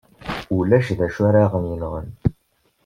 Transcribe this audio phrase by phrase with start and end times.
[0.55, 2.09] Ulac d acu ara ɣ-yenɣen.